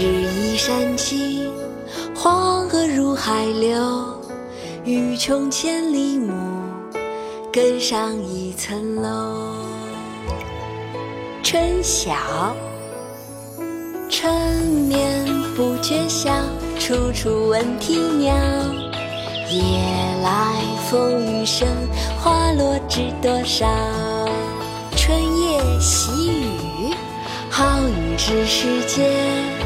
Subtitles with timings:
[0.00, 1.50] 日依山尽，
[2.14, 4.06] 黄河入海流。
[4.84, 6.32] 欲穷千里目，
[7.52, 9.56] 更上一层楼。
[11.42, 12.14] 春晓，
[14.08, 14.32] 春
[14.88, 15.26] 眠
[15.56, 16.30] 不觉晓，
[16.78, 18.32] 处处闻啼鸟。
[19.50, 19.80] 夜
[20.22, 21.66] 来风雨声，
[22.22, 23.66] 花落知多少。
[24.94, 26.94] 春夜喜雨，
[27.50, 29.57] 好雨知时节。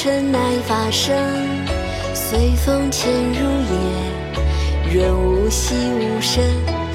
[0.00, 1.12] 春乃发生，
[2.14, 4.94] 随风潜入夜。
[4.94, 6.40] 润物细无声，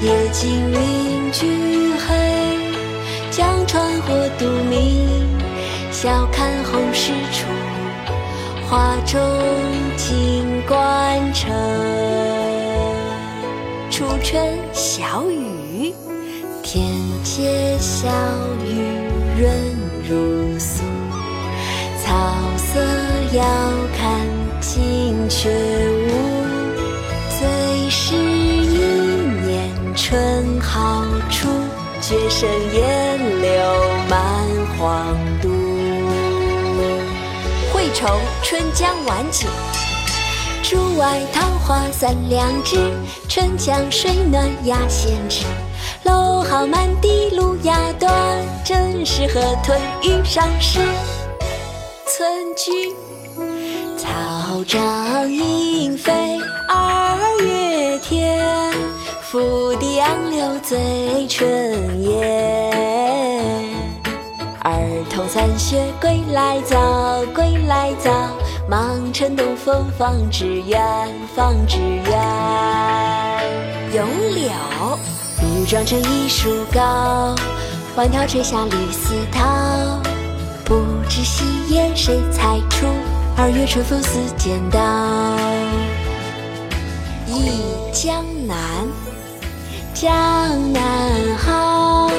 [0.00, 2.14] 夜静云俱黑。
[3.30, 5.06] 江船火独明，
[5.92, 7.46] 晓看红湿处，
[8.70, 9.20] 花重
[9.98, 11.52] 锦官城。
[13.90, 15.92] 初春小雨，
[16.62, 16.90] 天
[17.22, 18.08] 街小
[18.64, 18.80] 雨
[19.38, 19.52] 润
[20.08, 20.80] 如酥。
[22.02, 22.12] 草
[23.34, 23.44] 遥
[23.96, 24.26] 看
[24.60, 26.08] 近却无，
[27.36, 28.78] 最是一
[29.44, 31.48] 年春好处。
[32.00, 33.50] 绝胜烟柳
[34.10, 34.18] 满
[34.78, 35.48] 皇都。
[37.72, 38.08] 惠崇
[38.42, 39.48] 春江晚景，
[40.62, 42.76] 竹外桃花三两枝，
[43.28, 45.46] 春江水暖鸭先知。
[46.04, 48.12] 蒌蒿满地芦芽短，
[48.64, 50.78] 正是河豚欲上时。
[52.06, 52.94] 村居
[54.54, 56.12] 草长莺飞
[56.68, 58.40] 二月天。
[59.22, 63.60] 拂堤杨柳醉春夜，
[64.60, 68.12] 儿童散学归来早，归来早。
[68.68, 70.78] 忙趁东风放纸鸢，
[71.34, 73.42] 放纸鸢。
[73.92, 74.06] 咏
[74.36, 74.52] 柳，
[75.42, 77.34] 欲妆成一树高，
[77.96, 79.98] 万条垂下绿丝绦。
[80.64, 80.76] 不
[81.08, 82.86] 知细叶谁裁出？
[83.36, 84.78] 二月春风似剪刀。
[87.26, 87.50] 忆
[87.92, 88.56] 江南。
[89.92, 90.12] 江
[90.72, 90.82] 南
[91.36, 92.10] 好，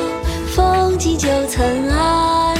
[0.53, 2.57] 风景旧曾谙。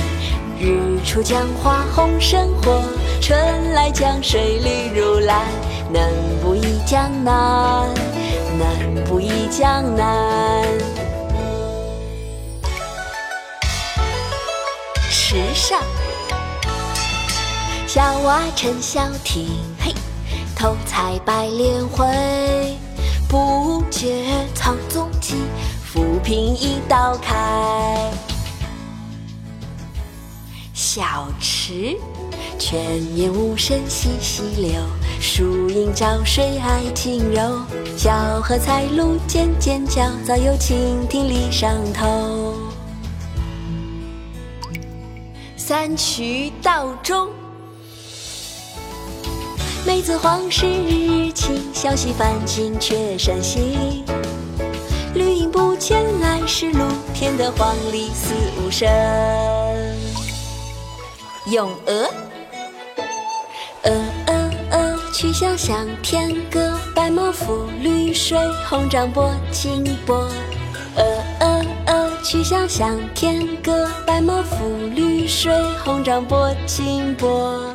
[0.58, 2.82] 日出江花红胜火，
[3.22, 5.46] 春来江水绿如蓝。
[5.92, 6.02] 能
[6.42, 7.90] 不忆江南？
[8.58, 10.66] 能不忆江南？
[15.12, 15.82] 池上，
[17.96, 19.48] 小娃撑小艇，
[19.80, 19.94] 嘿，
[20.54, 22.06] 偷采白莲回。
[23.30, 25.38] 不觉草丛齐，
[25.82, 28.12] 浮萍一道开。
[30.74, 31.96] 小池，
[32.60, 34.74] 泉眼无声惜细流，
[35.22, 37.62] 树阴照水爱晴柔。
[37.96, 42.56] 小荷才露尖尖角，早有蜻蜓立上头。
[45.56, 47.30] 三衢道中。
[49.86, 54.04] 梅子黄时日日晴，小溪泛尽却山行。
[55.14, 56.80] 绿阴不见来时路，
[57.14, 58.90] 添得黄鹂四五声。
[61.52, 62.10] 咏鹅，
[63.84, 63.92] 鹅
[64.26, 66.76] 鹅鹅，曲项向天歌。
[66.96, 70.28] 白毛浮绿水，红掌拨清波。
[70.96, 71.04] 鹅
[71.42, 73.88] 鹅鹅，曲项向天歌。
[74.04, 75.54] 白毛浮绿水，
[75.84, 77.75] 红掌拨清波。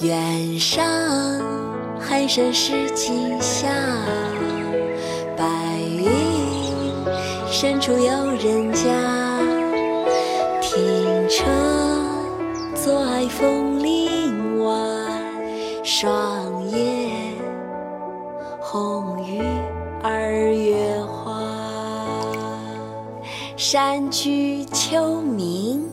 [0.00, 0.82] 远上
[2.00, 3.68] 寒山石径下，
[5.36, 5.44] 白
[5.78, 6.08] 云
[7.46, 8.88] 深处有人家。
[10.62, 11.44] 停车
[12.74, 15.22] 坐爱枫林晚，
[15.84, 17.10] 霜叶
[18.58, 19.42] 红于
[20.02, 21.42] 二月花。
[23.54, 25.89] 山居秋暝。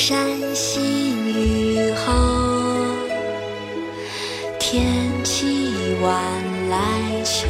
[0.00, 0.24] 山
[0.54, 2.14] 新雨后，
[4.56, 4.86] 天
[5.24, 6.14] 气晚
[6.70, 6.76] 来
[7.24, 7.48] 秋。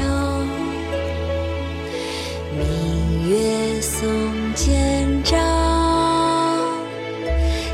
[2.56, 4.08] 明月松
[4.54, 5.36] 间照，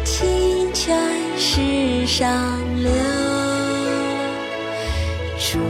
[0.03, 0.99] 清泉
[1.39, 2.29] 石上
[2.83, 2.91] 流。
[5.39, 5.61] 竹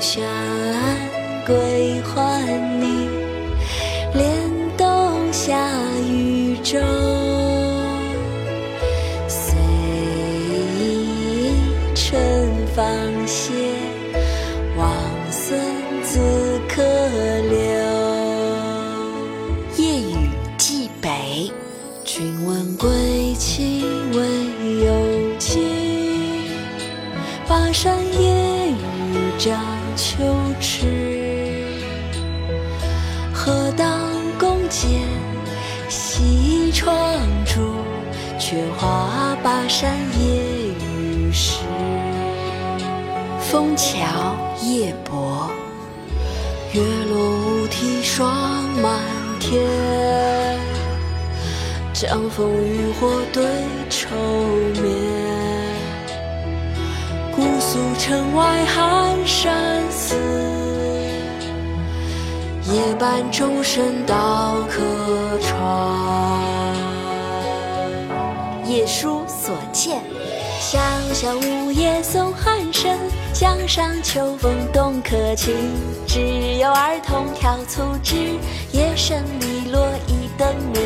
[0.00, 0.18] 喧
[1.46, 2.42] 归还
[2.80, 3.08] 你，
[4.12, 4.26] 莲
[4.76, 5.56] 动下。
[6.04, 6.78] 渔舟
[38.52, 40.42] 雪花巴山夜
[40.84, 41.60] 雨时。
[43.40, 45.50] 枫桥夜泊，
[46.74, 47.16] 月落
[47.62, 48.30] 乌啼霜
[48.82, 49.00] 满
[49.40, 49.64] 天。
[51.94, 53.42] 江枫渔火对
[53.88, 54.10] 愁
[54.82, 54.84] 眠。
[57.34, 60.14] 姑苏城外寒山寺，
[62.70, 64.82] 夜半钟声到客
[65.40, 66.92] 船。
[68.72, 70.02] 夜书所见，
[70.58, 70.80] 萧
[71.12, 72.98] 萧梧叶送寒声，
[73.34, 75.54] 江上秋风动客情。
[76.06, 78.16] 只有儿童挑促织，
[78.72, 80.80] 夜深篱落一灯明。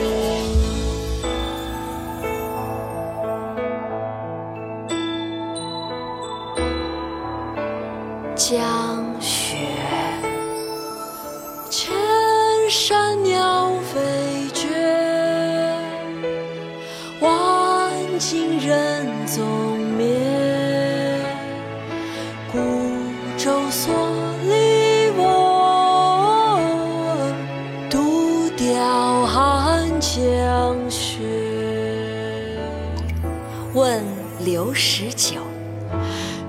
[8.34, 9.58] 江雪，
[11.70, 11.94] 千
[12.68, 13.55] 山鸟
[19.36, 21.20] 人踪灭。
[22.50, 22.58] 孤
[23.36, 23.90] 舟蓑
[24.48, 26.58] 笠翁，
[27.90, 31.20] 独钓寒江雪。
[33.74, 34.02] 问
[34.40, 35.40] 刘十九，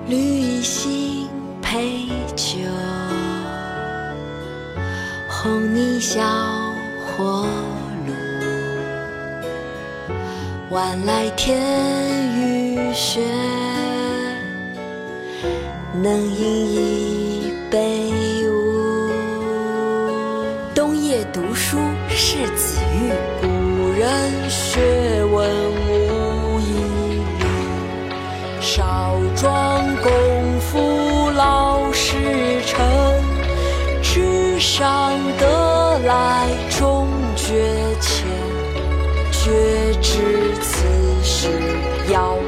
[0.07, 1.27] 绿衣新。
[1.61, 2.57] 醅酒，
[5.29, 6.23] 红泥小
[7.05, 7.45] 火。
[10.69, 11.57] 晚来天
[12.35, 13.21] 欲雪，
[15.93, 18.01] 能饮一杯
[18.49, 19.13] 无？
[20.75, 21.77] 冬夜读书
[22.09, 23.47] 是子玉，古
[23.97, 25.49] 人学问
[25.87, 26.73] 无遗
[27.39, 27.45] 力，
[28.59, 31.31] 少壮功夫。
[31.31, 32.85] 老时辰，
[34.03, 37.63] 纸上得来终觉
[38.01, 38.27] 浅，
[39.47, 40.83] 却知此
[41.23, 41.47] 事
[42.11, 42.46] 要。